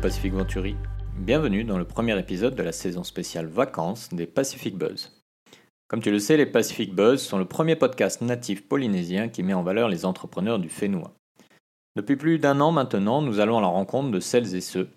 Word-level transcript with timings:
Pacific 0.00 0.32
Venturi. 0.32 0.76
Bienvenue 1.16 1.64
dans 1.64 1.76
le 1.76 1.84
premier 1.84 2.16
épisode 2.16 2.54
de 2.54 2.62
la 2.62 2.70
saison 2.70 3.02
spéciale 3.02 3.46
vacances 3.46 4.10
des 4.10 4.26
Pacific 4.26 4.76
Buzz. 4.78 5.20
Comme 5.88 6.00
tu 6.00 6.12
le 6.12 6.20
sais, 6.20 6.36
les 6.36 6.46
Pacific 6.46 6.94
Buzz 6.94 7.20
sont 7.20 7.36
le 7.36 7.46
premier 7.46 7.74
podcast 7.74 8.20
natif 8.20 8.68
polynésien 8.68 9.28
qui 9.28 9.42
met 9.42 9.54
en 9.54 9.64
valeur 9.64 9.88
les 9.88 10.04
entrepreneurs 10.04 10.60
du 10.60 10.68
Fénois. 10.68 11.14
Depuis 11.96 12.14
plus 12.14 12.38
d'un 12.38 12.60
an 12.60 12.70
maintenant, 12.70 13.22
nous 13.22 13.40
allons 13.40 13.58
à 13.58 13.60
la 13.60 13.66
rencontre 13.66 14.12
de 14.12 14.20
celles 14.20 14.54
et 14.54 14.60
ceux 14.60 14.88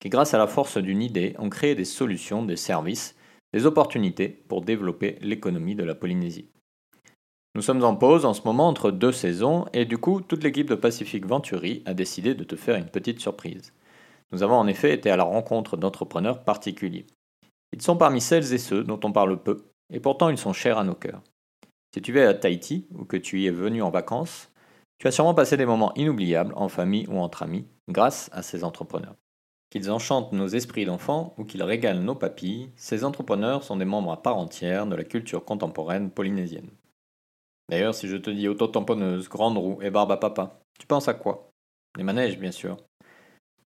qui, 0.00 0.08
grâce 0.08 0.34
à 0.34 0.38
la 0.38 0.48
force 0.48 0.78
d'une 0.78 1.02
idée, 1.02 1.36
ont 1.38 1.50
créé 1.50 1.76
des 1.76 1.84
solutions, 1.84 2.44
des 2.44 2.56
services, 2.56 3.14
des 3.52 3.64
opportunités 3.64 4.28
pour 4.28 4.62
développer 4.62 5.18
l'économie 5.20 5.76
de 5.76 5.84
la 5.84 5.94
Polynésie. 5.94 6.50
Nous 7.54 7.62
sommes 7.62 7.84
en 7.84 7.94
pause 7.94 8.24
en 8.24 8.34
ce 8.34 8.42
moment 8.44 8.66
entre 8.66 8.90
deux 8.90 9.12
saisons 9.12 9.66
et 9.72 9.84
du 9.84 9.98
coup, 9.98 10.20
toute 10.20 10.42
l'équipe 10.42 10.68
de 10.68 10.74
Pacific 10.74 11.24
Venturi 11.26 11.82
a 11.86 11.94
décidé 11.94 12.34
de 12.34 12.42
te 12.42 12.56
faire 12.56 12.74
une 12.74 12.90
petite 12.90 13.20
surprise. 13.20 13.72
Nous 14.32 14.42
avons 14.42 14.56
en 14.56 14.66
effet 14.66 14.92
été 14.92 15.10
à 15.10 15.16
la 15.16 15.24
rencontre 15.24 15.76
d'entrepreneurs 15.76 16.44
particuliers. 16.44 17.06
Ils 17.72 17.82
sont 17.82 17.96
parmi 17.96 18.20
celles 18.20 18.52
et 18.52 18.58
ceux 18.58 18.84
dont 18.84 19.00
on 19.04 19.12
parle 19.12 19.42
peu, 19.42 19.70
et 19.92 20.00
pourtant 20.00 20.28
ils 20.28 20.38
sont 20.38 20.52
chers 20.52 20.78
à 20.78 20.84
nos 20.84 20.94
cœurs. 20.94 21.22
Si 21.94 22.02
tu 22.02 22.18
es 22.18 22.24
à 22.24 22.34
Tahiti 22.34 22.86
ou 22.94 23.04
que 23.04 23.16
tu 23.16 23.40
y 23.40 23.46
es 23.46 23.50
venu 23.50 23.82
en 23.82 23.90
vacances, 23.90 24.50
tu 24.98 25.06
as 25.06 25.12
sûrement 25.12 25.34
passé 25.34 25.56
des 25.56 25.66
moments 25.66 25.94
inoubliables 25.94 26.52
en 26.56 26.68
famille 26.68 27.06
ou 27.08 27.18
entre 27.18 27.42
amis 27.42 27.66
grâce 27.88 28.28
à 28.32 28.42
ces 28.42 28.64
entrepreneurs. 28.64 29.16
Qu'ils 29.70 29.90
enchantent 29.90 30.32
nos 30.32 30.48
esprits 30.48 30.86
d'enfants 30.86 31.34
ou 31.36 31.44
qu'ils 31.44 31.62
régalent 31.62 32.02
nos 32.02 32.14
papilles, 32.14 32.70
ces 32.76 33.04
entrepreneurs 33.04 33.62
sont 33.62 33.76
des 33.76 33.84
membres 33.84 34.12
à 34.12 34.22
part 34.22 34.36
entière 34.36 34.86
de 34.86 34.96
la 34.96 35.04
culture 35.04 35.44
contemporaine 35.44 36.10
polynésienne. 36.10 36.70
D'ailleurs, 37.68 37.94
si 37.94 38.08
je 38.08 38.16
te 38.16 38.30
dis 38.30 38.48
auto-tamponneuse, 38.48 39.28
grande 39.28 39.58
roue 39.58 39.78
et 39.82 39.90
barbe 39.90 40.12
à 40.12 40.16
papa, 40.16 40.60
tu 40.78 40.86
penses 40.86 41.08
à 41.08 41.14
quoi? 41.14 41.50
Les 41.96 42.02
manèges, 42.02 42.38
bien 42.38 42.50
sûr. 42.50 42.78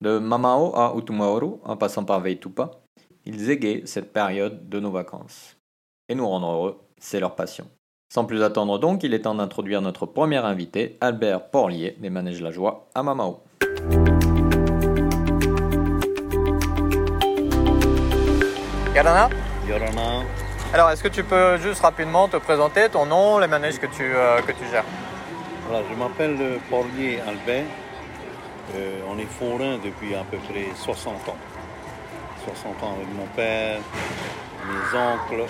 De 0.02 0.18
Mamao 0.18 0.76
à 0.76 0.96
Utumaoru, 0.98 1.60
en 1.64 1.78
passant 1.78 2.04
par 2.04 2.22
Veitupa, 2.22 2.72
ils 3.24 3.52
égayent 3.52 3.84
cette 3.86 4.12
période 4.12 4.68
de 4.68 4.80
nos 4.80 4.90
vacances. 4.90 5.58
Et 6.10 6.16
nous 6.16 6.28
rendre 6.28 6.48
heureux, 6.48 6.82
c'est 6.98 7.20
leur 7.20 7.36
passion. 7.36 7.68
Sans 8.12 8.26
plus 8.26 8.42
attendre 8.42 8.80
donc, 8.80 9.04
il 9.04 9.14
est 9.14 9.22
temps 9.22 9.36
d'introduire 9.36 9.80
notre 9.80 10.08
premier 10.08 10.38
invité, 10.38 10.98
Albert 11.02 11.52
Porlier, 11.52 11.96
des 12.00 12.10
Manèges 12.10 12.42
La 12.42 12.50
Joie, 12.50 12.90
à 12.96 13.04
Mamao. 13.04 13.44
Yarana 18.96 19.30
Yorana, 19.70 20.26
Alors, 20.74 20.90
est-ce 20.90 21.04
que 21.04 21.10
tu 21.10 21.24
peux 21.24 21.58
juste 21.58 21.82
rapidement 21.82 22.28
te 22.28 22.38
présenter 22.38 22.90
ton 22.90 23.06
nom, 23.06 23.38
les 23.38 23.48
manèges 23.48 23.80
que 23.80 23.86
tu, 23.86 24.02
euh, 24.02 24.42
que 24.42 24.52
tu 24.52 24.66
gères? 24.72 24.84
Voilà, 25.68 25.86
je 25.88 25.96
m'appelle 25.96 26.60
Porlier 26.72 27.20
Albert. 27.28 27.66
Euh, 28.76 29.02
on 29.10 29.18
est 29.18 29.26
forain 29.26 29.78
depuis 29.84 30.16
à 30.16 30.24
peu 30.24 30.38
près 30.38 30.68
60 30.76 31.30
ans. 31.30 31.36
60 32.46 32.84
ans 32.84 32.94
avec 32.96 33.14
mon 33.14 33.26
père, 33.36 33.80
mes 34.68 34.98
oncles. 34.98 35.46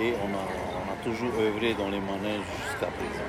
Et 0.00 0.14
on 0.22 0.34
a, 0.34 0.40
on 0.40 0.92
a 0.92 1.04
toujours 1.04 1.32
œuvré 1.40 1.74
dans 1.74 1.88
les 1.88 2.00
manèges 2.00 2.46
jusqu'à 2.64 2.86
présent. 2.86 3.24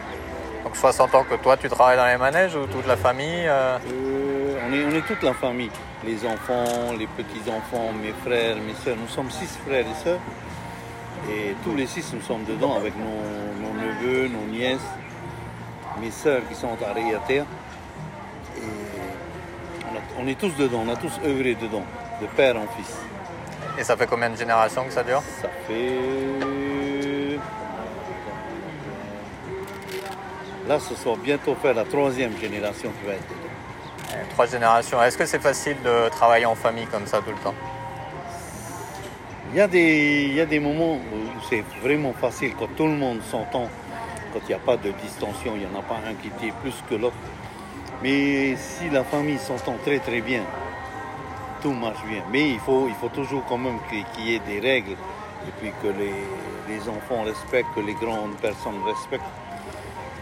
Donc, 0.63 0.75
60 0.75 1.15
ans 1.15 1.23
que 1.23 1.35
toi, 1.35 1.57
tu 1.57 1.69
travailles 1.69 1.97
dans 1.97 2.05
les 2.05 2.17
manèges 2.17 2.55
ou 2.55 2.65
toute 2.67 2.87
la 2.87 2.97
famille 2.97 3.47
euh? 3.47 3.77
Euh, 3.91 4.57
on, 4.67 4.73
est, 4.73 4.85
on 4.85 4.91
est 4.91 5.05
toute 5.05 5.23
la 5.23 5.33
famille. 5.33 5.71
Les 6.05 6.25
enfants, 6.25 6.93
les 6.97 7.07
petits-enfants, 7.07 7.91
mes 8.01 8.13
frères, 8.25 8.55
mes 8.57 8.73
soeurs. 8.75 8.97
Nous 8.99 9.07
sommes 9.07 9.31
six 9.31 9.57
frères 9.65 9.85
et 9.85 10.03
sœurs. 10.03 10.19
Et 11.29 11.55
tous 11.63 11.75
les 11.75 11.87
six, 11.87 12.13
nous 12.13 12.21
sommes 12.21 12.45
dedans 12.45 12.75
avec 12.77 12.93
nos, 12.97 13.05
nos 13.05 13.73
neveux, 13.73 14.27
nos 14.29 14.45
nièces, 14.45 14.87
mes 15.99 16.11
sœurs 16.11 16.41
qui 16.47 16.55
sont 16.55 16.69
à 16.73 17.27
terre. 17.27 17.45
On, 20.21 20.27
est 20.27 20.37
tous 20.37 20.53
dedans, 20.57 20.83
on 20.85 20.89
a 20.91 20.97
tous 20.97 21.13
œuvré 21.25 21.55
dedans, 21.55 21.83
de 22.21 22.27
père 22.27 22.57
en 22.57 22.67
fils. 22.75 22.93
Et 23.77 23.83
ça 23.83 23.95
fait 23.95 24.05
combien 24.05 24.29
de 24.29 24.35
générations 24.35 24.83
que 24.83 24.91
ça 24.91 25.03
dure? 25.03 25.21
Ça 25.41 25.47
fait. 25.65 25.97
Là, 30.67 30.77
ce 30.79 30.93
soit 30.95 31.15
bientôt 31.23 31.55
faire 31.55 31.73
la 31.73 31.85
troisième 31.85 32.37
génération 32.37 32.91
qui 32.99 33.07
va 33.07 33.13
être 33.13 33.27
dedans. 33.27 34.13
Euh, 34.13 34.23
Trois 34.31 34.45
générations. 34.45 35.01
Est-ce 35.01 35.17
que 35.17 35.25
c'est 35.25 35.39
facile 35.39 35.77
de 35.83 36.09
travailler 36.09 36.45
en 36.45 36.55
famille 36.55 36.85
comme 36.87 37.07
ça 37.07 37.19
tout 37.19 37.31
le 37.31 37.37
temps? 37.37 37.55
Il 39.51 39.57
y, 39.57 39.61
a 39.61 39.67
des, 39.67 40.25
il 40.29 40.33
y 40.35 40.41
a 40.41 40.45
des 40.45 40.59
moments 40.59 40.95
où 40.95 41.41
c'est 41.49 41.63
vraiment 41.81 42.13
facile, 42.13 42.53
quand 42.59 42.67
tout 42.75 42.85
le 42.85 42.93
monde 42.93 43.19
s'entend, 43.23 43.67
quand 44.31 44.39
il 44.43 44.47
n'y 44.49 44.53
a 44.53 44.59
pas 44.59 44.77
de 44.77 44.91
distension, 45.01 45.53
il 45.55 45.61
n'y 45.61 45.65
en 45.65 45.79
a 45.79 45.81
pas 45.81 45.95
un 46.07 46.13
qui 46.13 46.29
tire 46.29 46.53
plus 46.55 46.75
que 46.87 46.93
l'autre. 46.93 47.15
Mais 48.03 48.55
si 48.55 48.89
la 48.89 49.03
famille 49.03 49.37
s'entend 49.39 49.75
très 49.83 49.99
très 49.99 50.21
bien, 50.21 50.41
tout 51.61 51.73
marche 51.73 52.03
bien. 52.05 52.23
Mais 52.31 52.49
il 52.51 52.59
faut, 52.59 52.87
il 52.87 52.95
faut 52.95 53.09
toujours 53.09 53.43
quand 53.47 53.57
même 53.57 53.79
qu'il 53.89 54.25
y 54.25 54.35
ait 54.35 54.39
des 54.39 54.59
règles 54.59 54.91
et 55.47 55.51
puis 55.59 55.71
que 55.81 55.87
les, 55.87 56.13
les 56.73 56.81
enfants 56.89 57.23
respectent, 57.23 57.73
que 57.75 57.81
les 57.81 57.93
grandes 57.95 58.35
personnes 58.37 58.79
respectent 58.85 59.25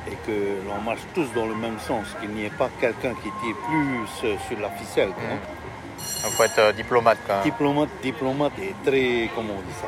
et 0.10 0.16
que 0.26 0.58
l'on 0.68 0.82
marche 0.82 1.02
tous 1.14 1.28
dans 1.36 1.46
le 1.46 1.54
même 1.56 1.78
sens, 1.80 2.06
qu'il 2.20 2.30
n'y 2.32 2.46
ait 2.46 2.50
pas 2.58 2.70
quelqu'un 2.80 3.14
qui 3.22 3.30
tire 3.42 3.56
plus 3.68 4.28
euh, 4.30 4.36
sur 4.48 4.60
la 4.60 4.70
ficelle. 4.72 5.10
hein. 5.10 5.38
Il 6.26 6.32
faut 6.32 6.44
être 6.44 6.60
euh, 6.60 6.72
diplomate 6.72 7.18
quand 7.28 7.34
même. 7.36 7.44
Diplomate, 7.44 7.90
diplomate 8.02 8.54
et 8.60 8.74
très, 8.86 9.30
comment 9.36 9.54
on 9.58 9.62
dit 9.62 9.78
ça 9.82 9.88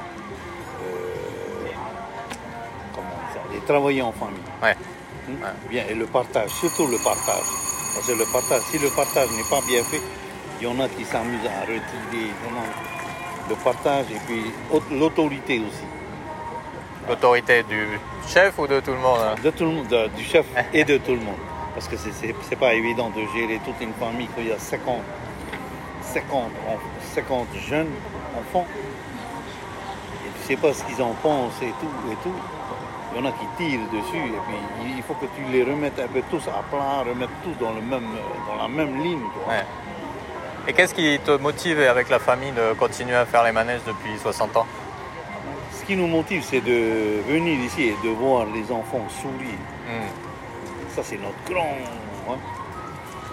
Euh, 0.83 1.69
Comment 2.93 3.07
on 3.15 3.27
dit 3.27 3.33
ça 3.33 3.57
Et 3.57 3.65
travailler 3.65 4.01
en 4.01 4.11
famille. 4.11 4.37
Ouais. 4.61 4.75
Hmm? 5.27 5.69
Bien, 5.69 5.83
et 5.89 5.93
le 5.95 6.05
partage, 6.05 6.49
surtout 6.49 6.87
le 6.87 6.97
partage. 7.03 7.45
Parce 7.93 8.07
que 8.07 8.11
le 8.13 8.25
partage, 8.25 8.61
si 8.71 8.77
le 8.79 8.89
partage 8.89 9.29
n'est 9.31 9.49
pas 9.49 9.61
bien 9.67 9.83
fait, 9.83 10.01
il 10.61 10.67
y 10.67 10.67
en 10.67 10.79
a 10.79 10.87
qui 10.89 11.03
s'amusent 11.05 11.45
à 11.45 11.61
retirer 11.61 12.31
vraiment 12.43 12.65
le 13.49 13.55
partage 13.55 14.05
et 14.11 14.19
puis 14.27 14.43
au- 14.71 14.81
l'autorité 14.93 15.59
aussi. 15.59 15.85
L'autorité 17.07 17.63
du 17.63 17.99
chef 18.27 18.57
ou 18.59 18.67
de 18.67 18.79
tout 18.79 18.91
le 18.91 18.97
monde 18.97 19.19
hein? 19.19 19.35
De 19.43 19.49
tout 19.49 19.65
le 19.65 19.71
de- 19.87 20.07
du 20.15 20.23
chef 20.23 20.45
et 20.73 20.83
de 20.83 20.97
tout 20.97 21.13
le 21.13 21.21
monde. 21.21 21.39
Parce 21.73 21.87
que 21.87 21.95
c'est- 21.97 22.55
pas 22.55 22.73
évident 22.73 23.09
de 23.09 23.21
gérer 23.35 23.59
toute 23.65 23.79
une 23.81 23.93
famille 23.93 24.27
quand 24.35 24.41
il 24.41 24.49
y 24.49 24.51
a 24.51 24.59
50, 24.59 25.01
50, 26.01 26.51
en- 26.67 26.77
50 27.15 27.47
jeunes 27.69 27.89
enfants. 28.37 28.67
Et 30.25 30.29
tu 30.41 30.47
sais 30.47 30.55
pas 30.57 30.73
ce 30.73 30.83
qu'ils 30.83 31.01
en 31.01 31.13
pensent 31.23 31.61
et 31.61 31.73
tout 31.79 32.11
et 32.11 32.15
tout. 32.23 32.33
Il 33.11 33.17
y 33.19 33.21
en 33.21 33.25
a 33.27 33.31
qui 33.31 33.45
tirent 33.57 33.79
dessus 33.91 34.17
et 34.17 34.39
puis 34.47 34.93
il 34.97 35.03
faut 35.03 35.15
que 35.15 35.25
tu 35.35 35.43
les 35.51 35.63
remettes 35.63 35.99
un 35.99 36.07
peu 36.07 36.21
tous 36.29 36.47
à 36.47 36.61
plat, 36.69 37.03
remettre 37.09 37.31
tous 37.43 37.53
dans, 37.63 37.71
le 37.73 37.81
même, 37.81 38.07
dans 38.47 38.55
la 38.61 38.67
même 38.67 39.01
ligne. 39.03 39.21
quoi. 39.33 39.53
Ouais. 39.53 39.63
Et 40.67 40.73
qu'est-ce 40.73 40.93
qui 40.93 41.19
te 41.25 41.31
motive 41.31 41.79
avec 41.81 42.09
la 42.09 42.19
famille 42.19 42.51
de 42.51 42.73
continuer 42.77 43.15
à 43.15 43.25
faire 43.25 43.43
les 43.43 43.51
manèges 43.51 43.81
depuis 43.87 44.17
60 44.21 44.57
ans? 44.57 44.67
Ce 45.73 45.83
qui 45.85 45.95
nous 45.95 46.05
motive, 46.07 46.43
c'est 46.43 46.61
de 46.61 47.21
venir 47.27 47.59
ici 47.63 47.83
et 47.85 47.95
de 48.03 48.09
voir 48.09 48.45
les 48.53 48.71
enfants 48.71 49.07
sourire. 49.09 49.57
Hmm. 49.87 50.07
Ça, 50.95 51.01
c'est 51.03 51.17
notre 51.17 51.43
grand. 51.51 51.77
hein. 52.29 52.37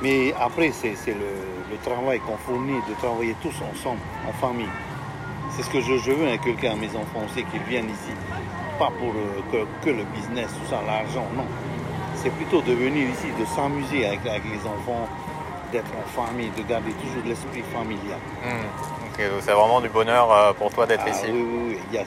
Mais 0.00 0.32
après, 0.40 0.70
c'est 0.72 0.94
c'est 0.94 1.12
le, 1.12 1.26
le 1.70 1.76
travail 1.84 2.20
qu'on 2.20 2.36
fournit, 2.38 2.80
de 2.88 2.94
travailler 2.94 3.34
tous 3.42 3.54
ensemble, 3.72 4.00
en 4.26 4.32
famille. 4.32 4.68
C'est 5.56 5.62
ce 5.62 5.70
que 5.70 5.80
je, 5.80 5.96
je 5.98 6.10
veux 6.12 6.28
inculquer 6.28 6.68
à 6.68 6.74
mes 6.76 6.88
enfants 6.90 7.24
aussi, 7.24 7.42
qu'ils 7.44 7.62
viennent 7.62 7.88
ici. 7.88 8.12
Pas 8.78 8.90
pour 8.98 9.12
que, 9.50 9.64
que 9.84 9.90
le 9.90 10.04
business, 10.14 10.48
tout 10.48 10.68
ça, 10.68 10.80
l'argent, 10.86 11.26
non. 11.34 11.46
C'est 12.16 12.30
plutôt 12.30 12.60
de 12.60 12.72
venir 12.72 13.08
ici, 13.08 13.28
de 13.38 13.44
s'amuser 13.46 14.06
avec, 14.06 14.20
avec 14.26 14.42
les 14.44 14.60
enfants, 14.68 15.08
d'être 15.72 15.90
en 15.96 16.08
famille, 16.22 16.50
de 16.56 16.62
garder 16.62 16.92
toujours 16.92 17.22
l'esprit 17.26 17.62
familial. 17.72 18.18
Hmm. 18.44 18.66
C'est 19.40 19.52
vraiment 19.52 19.80
du 19.80 19.88
bonheur 19.88 20.30
euh, 20.30 20.52
pour 20.52 20.70
toi 20.70 20.84
d'être 20.86 21.04
Ah, 21.06 21.10
ici. 21.10 21.24
oui, 21.32 21.42
oui, 21.42 21.78
oui. 21.90 21.98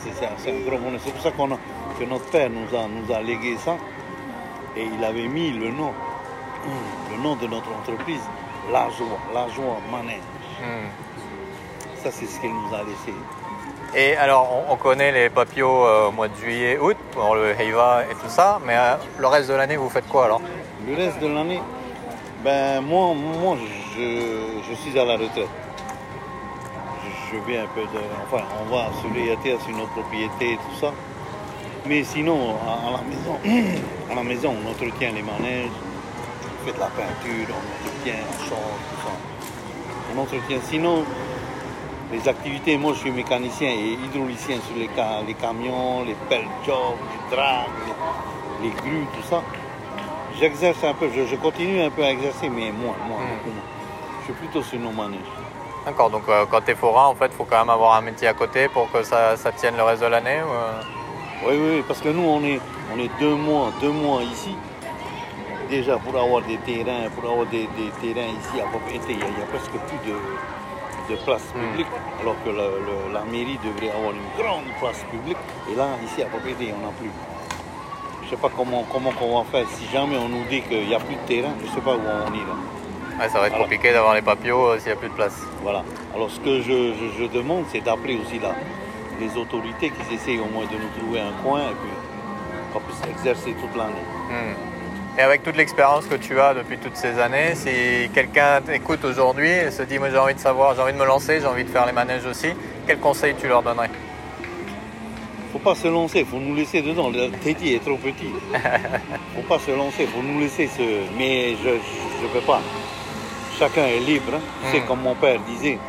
C'est 0.44 0.52
un, 0.52 0.60
gros 0.69 0.78
bonheur. 0.78 1.00
C'est 1.04 1.12
pour 1.12 1.22
ça 1.24 1.31
qu'on 1.31 1.48
que 1.50 2.06
notre 2.07 2.25
père 2.30 2.50
nous 2.52 2.68
a, 2.78 2.88
nous 2.88 3.12
a 3.12 3.19
légué 3.22 3.57
ça. 3.57 3.78
Et 4.78 4.84
il 4.86 5.04
avait 5.04 5.28
mis 5.28 5.50
le 5.52 5.72
nom, 5.72 5.92
le 7.12 7.18
nom 7.24 7.36
de 7.36 7.48
notre 7.48 7.69
entreprise, 7.75 8.22
La 8.72 8.88
Joie, 8.92 9.18
La 9.34 9.48
Joie 9.50 9.78
Manège. 9.92 10.22
Hmm. 10.62 10.88
Ça, 12.04 12.12
c'est 12.12 12.28
ce 12.28 12.40
qu'il 12.40 12.52
nous 12.52 12.74
a 12.75 12.84
laissé. 12.84 13.13
Et 13.95 14.15
alors, 14.15 14.65
on, 14.69 14.74
on 14.74 14.75
connaît 14.75 15.12
les 15.12 15.30
papillots 15.30 15.86
euh, 15.86 16.07
au 16.07 16.12
mois 16.12 16.27
de 16.27 16.36
juillet, 16.36 16.77
août, 16.77 16.97
pour 17.12 17.33
le 17.33 17.59
Heiva 17.59 18.03
et 18.09 18.13
tout 18.13 18.30
ça, 18.30 18.59
mais 18.63 18.75
euh, 18.75 18.95
le 19.18 19.27
reste 19.27 19.50
de 19.50 19.56
l'année, 19.56 19.77
vous 19.77 19.89
faites 19.89 20.07
quoi 20.07 20.25
alors? 20.25 20.41
Le 20.88 20.95
reste 20.95 21.19
de 21.19 21.27
l'année, 21.27 21.59
ben 22.44 22.81
moi, 22.81 23.13
moi 23.15 23.57
je, 23.95 24.75
suis 24.75 25.00
à 25.00 25.06
la 25.06 25.13
retraite. 25.13 25.47
Je, 27.03 27.36
je 27.36 27.44
viens 27.47 27.63
un 27.63 27.68
peu 27.68 27.81
de. 27.81 28.00
Enfin, 28.25 28.44
on 28.62 28.74
va 28.74 28.89
sur 29.01 29.12
les 29.12 29.36
terres, 29.38 29.59
sur 29.62 29.75
nos 29.75 29.88
propriétés 29.88 30.53
et 30.53 30.57
tout 30.57 30.80
ça. 30.80 30.94
Mais 31.88 32.03
sinon, 32.03 32.56
à, 32.68 32.88
à 32.88 32.92
la 32.92 33.01
maison, 33.01 33.39
à 34.12 34.15
la 34.15 34.24
maison, 34.24 34.56
on 34.63 34.69
entretient 34.69 35.12
les 35.13 35.24
manèges, 35.24 35.71
on 36.62 36.65
fait 36.65 36.74
de 36.74 36.80
la 36.80 36.88
peinture, 36.88 37.56
on 37.56 37.88
entretient, 37.88 38.21
on 38.30 38.44
change, 38.44 38.80
tout 38.92 39.07
ça. 39.07 39.13
On 40.15 40.21
entretient. 40.21 40.59
Sinon, 40.63 41.03
les 42.11 42.27
activités, 42.27 42.77
moi 42.77 42.94
je 42.94 43.00
suis 43.00 43.11
mécanicien 43.11 43.69
et 43.69 43.97
hydraulicien 44.06 44.57
sur 44.67 44.75
les, 44.77 44.89
ca- 44.95 45.21
les 45.25 45.33
camions, 45.35 46.03
les 46.06 46.15
pelle 46.27 46.47
jobs, 46.65 46.95
les 47.11 47.35
dragues, 47.35 47.67
les, 48.63 48.69
grues, 48.69 49.06
tout 49.15 49.27
ça. 49.29 49.41
J'exerce 50.39 50.83
un 50.83 50.94
peu, 50.94 51.09
je, 51.15 51.25
je 51.25 51.35
continue 51.35 51.81
un 51.81 51.89
peu 51.89 52.03
à 52.03 52.11
exercer, 52.11 52.50
mais 52.50 52.71
moins, 52.71 52.95
moins, 53.07 53.17
Mm. 53.19 53.29
beaucoup 53.38 53.51
moins. 53.56 53.69
Je 54.21 54.25
suis 54.25 54.33
plutôt 54.33 54.63
sur 54.63 54.79
nos 54.79 54.91
manèges. 54.91 55.19
D'accord, 55.85 56.09
donc 56.09 56.23
euh, 56.29 56.45
quand 56.50 56.61
tu 56.61 56.71
es 56.71 56.75
forain, 56.75 57.07
en 57.07 57.15
fait, 57.15 57.27
il 57.27 57.33
faut 57.35 57.45
quand 57.45 57.59
même 57.59 57.69
avoir 57.69 57.95
un 57.95 58.01
métier 58.01 58.27
à 58.27 58.33
côté 58.33 58.67
pour 58.69 58.91
que 58.91 59.01
ça, 59.03 59.35
ça 59.38 59.51
tienne 59.51 59.75
le 59.77 59.83
reste 59.83 60.01
de 60.01 60.07
l'année 60.07 60.39
ou, 60.44 60.51
euh? 60.51 60.81
Oui, 61.47 61.53
oui, 61.57 61.83
parce 61.88 62.01
que 62.01 62.09
nous, 62.09 62.21
on 62.27 62.44
est, 62.44 62.59
on 62.94 63.00
est 63.00 63.09
deux 63.19 63.33
mois, 63.35 63.71
deux 63.79 63.91
mois 63.91 64.21
ici. 64.23 64.53
Déjà, 65.69 65.97
pour 65.97 66.19
avoir 66.19 66.41
des 66.41 66.57
terrains, 66.57 67.09
pour 67.15 67.29
avoir 67.31 67.45
des, 67.47 67.67
des 67.77 67.89
terrains 68.01 68.27
ici 68.27 68.59
à 68.61 68.65
propriété, 68.65 69.13
il 69.13 69.17
il 69.19 69.21
y 69.39 69.41
a 69.41 69.45
presque 69.50 69.71
plus 69.71 70.09
de, 70.09 70.15
de 71.09 71.15
place 71.25 71.44
Hmm. 71.56 71.59
publique, 71.71 71.88
alors 72.21 72.35
que 72.44 72.50
le- 72.50 72.79
le- 72.88 73.13
la 73.13 73.21
mairie 73.25 73.59
devrait 73.63 73.91
avoir 73.91 74.11
une 74.13 74.29
grande 74.41 74.65
place 74.79 75.03
publique. 75.11 75.38
Et 75.71 75.75
là, 75.75 75.88
ici 76.06 76.21
à 76.23 76.27
propriété, 76.27 76.73
on 76.77 76.85
n'a 76.85 76.91
plus. 76.94 77.11
Je 78.21 78.25
ne 78.25 78.29
sais 78.29 78.38
pas 78.41 78.50
comment, 78.56 78.85
comment 78.91 79.11
on 79.21 79.39
va 79.41 79.45
faire. 79.50 79.65
Si 79.71 79.85
jamais 79.91 80.17
on 80.17 80.29
nous 80.29 80.44
dit 80.50 80.61
qu'il 80.61 80.88
n'y 80.88 80.94
a 80.94 81.00
plus 81.00 81.15
de 81.15 81.21
terrain, 81.27 81.53
je 81.61 81.65
ne 81.69 81.71
sais 81.75 81.81
pas 81.81 81.95
où 81.95 82.01
on 82.01 82.33
est 82.33 82.45
là. 82.45 83.27
Ça 83.27 83.39
va 83.39 83.47
être 83.47 83.56
Alors- 83.56 83.65
compliqué 83.65 83.91
d'avoir 83.91 84.13
les 84.13 84.21
papios 84.21 84.67
euh, 84.67 84.77
s'il 84.77 84.88
n'y 84.88 84.94
a 84.94 84.95
plus 84.95 85.09
de 85.09 85.13
place. 85.13 85.35
Voilà. 85.63 85.83
Alors 86.15 86.29
ce 86.31 86.39
que 86.39 86.61
je, 86.61 86.94
je- 86.94 87.11
je 87.19 87.25
demande, 87.25 87.65
c'est 87.69 87.81
d'appeler 87.81 88.17
aussi 88.17 88.39
là 88.39 88.53
les 89.19 89.35
autorités 89.35 89.89
qui 89.89 90.13
essayent 90.15 90.39
au 90.39 90.45
moins 90.45 90.63
de 90.65 90.77
nous 90.77 90.89
trouver 90.97 91.19
un 91.19 91.33
coin 91.44 91.59
et 91.59 91.75
puis 91.81 91.91
qu'on 92.71 92.79
puisse 92.79 93.01
exercer 93.09 93.51
toute 93.59 93.75
l'année. 93.75 94.06
Hmm. 94.29 94.56
Et 95.17 95.21
avec 95.21 95.44
toute 95.44 95.57
l'expérience 95.57 96.06
que 96.06 96.15
tu 96.15 96.39
as 96.39 96.53
depuis 96.53 96.77
toutes 96.77 96.95
ces 96.95 97.19
années, 97.19 97.53
si 97.56 98.09
quelqu'un 98.13 98.61
t'écoute 98.61 99.03
aujourd'hui 99.03 99.50
et 99.50 99.69
se 99.71 99.83
dit 99.83 100.00
moi 100.00 100.09
j'ai 100.09 100.17
envie 100.17 100.33
de 100.35 100.39
savoir, 100.39 100.75
j'ai 100.75 100.81
envie 100.81 100.94
de 100.94 100.97
me 100.97 101.06
lancer, 101.06 101.41
j'ai 101.41 101.45
envie 101.47 101.65
de 101.65 101.69
faire 101.69 101.85
les 101.85 101.91
manèges 101.91 102.25
aussi, 102.25 102.47
quel 102.88 103.00
conseil 103.00 103.35
tu 103.39 103.47
leur 103.47 103.61
donnerais? 103.61 103.89
Faut 105.51 105.59
pas 105.59 105.75
se 105.75 105.88
lancer, 105.88 106.23
faut 106.25 106.38
nous 106.38 106.56
laisser 106.56 106.81
dedans. 106.81 107.09
Le 107.09 107.31
Teddy 107.31 107.73
est 107.73 107.83
trop 107.83 107.97
petit. 107.97 108.29
faut 109.35 109.41
pas 109.41 109.57
se 109.59 109.71
lancer, 109.71 110.06
faut 110.06 110.21
nous 110.21 110.39
laisser 110.39 110.67
se. 110.67 110.81
Mais 111.17 111.56
je 111.61 111.69
ne 111.69 112.27
peux 112.31 112.41
pas. 112.45 112.61
Chacun 113.57 113.85
est 113.88 114.00
libre. 114.00 114.33
hein. 114.35 114.39
Tu 114.65 114.71
sais, 114.77 114.83
Mm. 114.83 114.85
comme 114.88 115.01
mon 115.01 115.15
père 115.15 115.39
disait, 115.50 115.79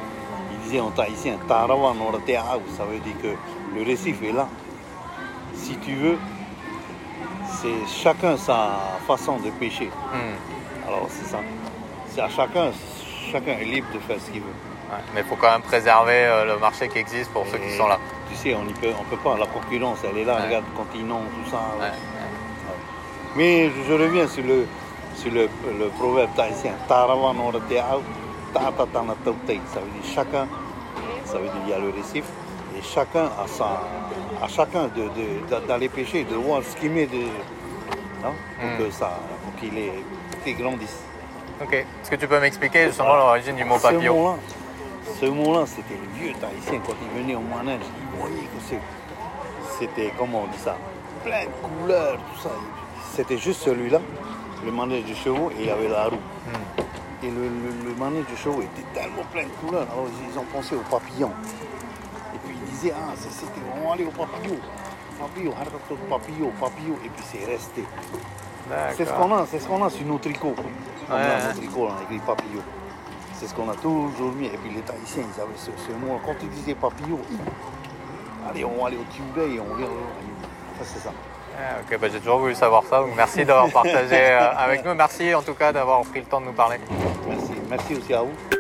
il 0.53 0.59
disait 0.65 0.81
en 0.81 0.91
tahitien, 0.91 1.35
Tarawa 1.47 1.93
no 1.95 2.19
Teaou, 2.27 2.63
ça 2.77 2.85
veut 2.85 2.99
dire 3.01 3.15
que 3.23 3.79
le 3.79 3.85
récif 3.85 4.17
est 4.23 4.33
là. 4.33 4.49
Si 5.55 5.77
tu 5.77 5.93
veux, 5.95 6.17
c'est 7.61 8.03
chacun 8.03 8.37
sa 8.37 8.79
façon 9.07 9.37
de 9.39 9.51
pêcher. 9.51 9.91
Hmm. 10.13 10.89
Alors 10.89 11.07
c'est 11.09 11.27
ça. 11.27 11.39
C'est 12.09 12.21
à 12.21 12.29
chacun, 12.29 12.71
chacun 13.31 13.53
est 13.53 13.65
libre 13.65 13.87
de 13.95 13.99
faire 14.01 14.17
ce 14.21 14.31
qu'il 14.31 14.41
veut. 14.41 14.47
Ouais, 14.91 14.99
Mais 15.15 15.21
il 15.21 15.27
faut 15.27 15.37
quand 15.37 15.51
même 15.53 15.63
préserver 15.63 16.25
euh, 16.25 16.45
le 16.55 16.59
marché 16.59 16.89
qui 16.89 16.99
existe 16.99 17.31
pour 17.31 17.47
ceux 17.47 17.59
qui 17.59 17.77
sont 17.77 17.87
là. 17.87 17.99
Tu 18.29 18.37
sais, 18.37 18.55
on 18.55 18.65
ne 18.65 18.73
peut, 18.73 18.93
on 18.99 19.05
peut 19.05 19.17
pas. 19.23 19.37
La 19.39 19.47
concurrence, 19.47 19.99
elle 20.05 20.19
est 20.19 20.25
là. 20.25 20.37
Ouais. 20.37 20.47
Regarde, 20.47 20.65
continent, 20.77 21.21
tout 21.45 21.51
ça. 21.51 21.59
Ouais. 21.81 21.93
Mais 23.37 23.71
je, 23.71 23.83
je 23.89 23.93
reviens 23.93 24.27
sur 24.27 24.43
le, 24.45 24.67
sur 25.15 25.31
le, 25.33 25.49
le 25.79 25.89
proverbe 25.99 26.31
tei. 29.47 29.61
Ça 29.73 29.79
veut 29.81 29.91
dire 30.01 30.11
chacun, 30.15 30.49
ça 31.25 31.35
veut 31.39 31.45
dire 31.45 31.63
il 31.67 31.71
y 31.71 31.75
a 31.75 31.79
le 31.79 31.91
récif. 31.91 32.25
Et 32.81 32.83
chacun 32.83 33.25
a 33.27 33.47
sa, 33.47 33.83
à 34.43 34.49
chacun 34.49 34.85
de, 34.97 35.03
de- 35.03 35.47
d'a- 35.51 35.61
d'aller 35.61 35.91
pêcher, 35.91 36.25
de 36.25 36.35
voir 36.35 36.63
ce 36.63 36.75
qu'il 36.77 36.91
met 36.91 37.05
de, 37.07 37.19
non, 38.25 38.33
pour 38.59 38.71
Mm. 38.71 38.79
que 38.79 38.91
ça, 38.91 39.19
pour 39.45 39.55
qu'il 39.61 39.77
ait- 39.77 40.03
qu'il 40.43 40.57
grandisse. 40.57 40.97
Ok. 41.63 41.75
Est-ce 41.75 42.11
que 42.11 42.17
tu 42.17 42.27
peux 42.27 42.41
m'expliquer 42.41 42.87
justement 42.87 43.09
Voilà. 43.09 43.25
l'origine 43.25 43.57
du 43.57 43.65
mot 43.65 43.77
Ce 43.77 43.83
papillon 43.83 44.15
mot-là, 44.15 44.37
ce 45.21 45.27
mot-là, 45.27 45.67
c'était 45.67 45.95
le 46.03 46.09
vieux 46.19 46.33
tahitien 46.41 46.81
quand 46.87 46.95
il 47.03 47.21
venait 47.23 47.35
au 47.35 47.41
manège. 47.41 47.83
Il 48.15 48.19
voyait 48.19 48.37
que 48.45 48.61
c'est- 48.67 48.81
c'était, 49.79 50.15
comment 50.19 50.45
on 50.45 50.47
dit 50.47 50.59
ça, 50.65 50.77
plein 51.23 51.45
de 51.45 51.51
couleurs, 51.83 52.17
tout 52.33 52.41
ça. 52.41 52.51
C'était 53.15 53.37
juste 53.37 53.61
celui-là, 53.61 54.01
le 54.65 54.73
manège 54.73 55.05
de 55.05 55.15
chevaux, 55.15 55.51
et 55.51 55.61
il 55.61 55.67
y 55.67 55.71
avait 55.71 55.89
la 55.89 56.05
roue. 56.05 56.17
Hmm. 56.17 56.83
Et 57.25 57.27
le, 57.29 57.43
le- 57.43 57.91
le 57.91 57.95
manège 57.99 58.25
de 58.33 58.37
chevaux 58.37 58.63
était 58.63 58.87
tellement 58.99 59.25
plein 59.31 59.43
de 59.43 59.51
couleurs, 59.61 59.87
alors 59.93 60.07
ils 60.33 60.39
ont 60.39 60.45
pensé 60.45 60.75
au 60.77 60.81
papillon. 60.91 61.31
Disaient, 62.81 62.95
ah, 62.97 63.13
c'était, 63.17 63.61
on 63.83 63.89
va 63.89 63.95
aller 63.95 64.05
au 64.05 64.11
papillon. 64.11 64.57
Papillon, 65.19 65.53
papillon, 66.09 66.51
papillon, 66.59 66.95
et 67.05 67.09
puis 67.11 67.25
c'est 67.31 67.45
resté. 67.45 67.85
C'est 68.97 69.05
ce 69.05 69.13
qu'on 69.13 69.35
a, 69.37 69.47
c'est 69.51 69.59
ce 69.59 69.67
qu'on 69.69 69.85
a 69.85 69.91
sur 69.91 70.07
nos 70.07 70.19
tricots. 70.19 70.55
On 71.11 71.15
Ouais, 71.15 71.21
a 71.21 71.49
nos 71.49 71.59
tricots, 71.59 71.89
on 71.89 71.99
a 71.99 72.03
écrit 72.05 72.19
papillon. 72.21 72.63
C'est 73.35 73.47
ce 73.49 73.55
qu'on 73.55 73.69
a 73.69 73.75
toujours 73.75 74.33
mis. 74.33 74.47
Et 74.47 74.51
puis 74.51 74.71
les 74.75 74.81
Tahitiens, 74.83 75.25
ils 75.37 75.41
avaient 75.41 75.51
ce, 75.57 75.71
ce 75.77 75.93
mot. 75.93 76.19
Quand 76.25 76.35
ils 76.43 76.49
disaient 76.51 76.75
papillon, 76.75 77.19
allez, 78.49 78.65
on 78.65 78.81
va 78.81 78.87
aller 78.89 78.97
au 78.97 79.05
Tibet 79.13 79.57
et 79.57 79.61
on 79.61 79.75
vient. 79.75 79.87
Ça, 80.79 80.85
c'est 80.85 81.01
ça. 81.01 81.11
Ok, 81.83 81.99
bah, 82.01 82.07
j'ai 82.11 82.21
toujours 82.21 82.39
voulu 82.39 82.55
savoir 82.55 82.85
ça, 82.85 83.01
donc 83.01 83.11
merci 83.15 83.45
d'avoir 83.45 83.69
partagé 83.71 84.15
euh, 84.15 84.53
avec 84.57 84.83
nous. 84.85 84.95
Merci 84.95 85.35
en 85.35 85.43
tout 85.43 85.53
cas 85.55 85.73
d'avoir 85.73 86.01
pris 86.03 86.21
le 86.21 86.27
temps 86.27 86.41
de 86.41 86.47
nous 86.47 86.53
parler. 86.53 86.79
Merci. 87.29 87.53
Merci 87.69 87.95
aussi 87.97 88.15
à 88.15 88.23
vous. 88.23 88.60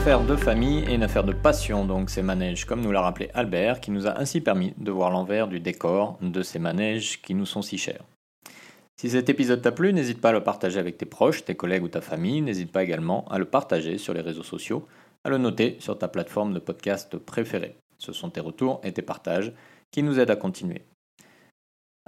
Affaire 0.00 0.24
de 0.24 0.34
famille 0.34 0.82
et 0.88 0.94
une 0.94 1.02
affaire 1.02 1.24
de 1.24 1.34
passion, 1.34 1.84
donc 1.84 2.08
ces 2.08 2.22
manèges, 2.22 2.64
comme 2.64 2.80
nous 2.80 2.90
l'a 2.90 3.02
rappelé 3.02 3.28
Albert, 3.34 3.80
qui 3.80 3.90
nous 3.90 4.06
a 4.06 4.18
ainsi 4.18 4.40
permis 4.40 4.72
de 4.78 4.90
voir 4.90 5.10
l'envers 5.10 5.46
du 5.46 5.60
décor 5.60 6.16
de 6.22 6.42
ces 6.42 6.58
manèges 6.58 7.20
qui 7.20 7.34
nous 7.34 7.44
sont 7.44 7.60
si 7.60 7.76
chers. 7.76 8.02
Si 8.98 9.10
cet 9.10 9.28
épisode 9.28 9.60
t'a 9.60 9.72
plu, 9.72 9.92
n'hésite 9.92 10.18
pas 10.18 10.30
à 10.30 10.32
le 10.32 10.42
partager 10.42 10.80
avec 10.80 10.96
tes 10.96 11.04
proches, 11.04 11.44
tes 11.44 11.54
collègues 11.54 11.82
ou 11.82 11.88
ta 11.88 12.00
famille. 12.00 12.40
N'hésite 12.40 12.72
pas 12.72 12.82
également 12.82 13.28
à 13.28 13.38
le 13.38 13.44
partager 13.44 13.98
sur 13.98 14.14
les 14.14 14.22
réseaux 14.22 14.42
sociaux, 14.42 14.88
à 15.22 15.28
le 15.28 15.36
noter 15.36 15.76
sur 15.80 15.98
ta 15.98 16.08
plateforme 16.08 16.54
de 16.54 16.60
podcast 16.60 17.18
préférée. 17.18 17.76
Ce 17.98 18.14
sont 18.14 18.30
tes 18.30 18.40
retours 18.40 18.80
et 18.82 18.92
tes 18.92 19.02
partages 19.02 19.52
qui 19.90 20.02
nous 20.02 20.18
aident 20.18 20.30
à 20.30 20.36
continuer. 20.36 20.80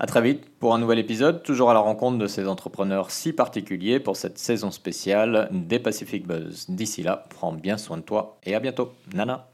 A 0.02 0.06
très 0.06 0.20
vite 0.20 0.44
pour 0.58 0.74
un 0.74 0.80
nouvel 0.80 0.98
épisode, 0.98 1.44
toujours 1.44 1.70
à 1.70 1.74
la 1.74 1.78
rencontre 1.78 2.18
de 2.18 2.26
ces 2.26 2.48
entrepreneurs 2.48 3.12
si 3.12 3.32
particuliers 3.32 4.00
pour 4.00 4.16
cette 4.16 4.36
saison 4.36 4.72
spéciale 4.72 5.48
des 5.52 5.78
Pacific 5.78 6.26
Buzz. 6.26 6.66
D'ici 6.68 7.04
là, 7.04 7.22
prends 7.30 7.52
bien 7.52 7.78
soin 7.78 7.98
de 7.98 8.02
toi 8.02 8.36
et 8.42 8.56
à 8.56 8.58
bientôt. 8.58 8.94
Nana 9.14 9.51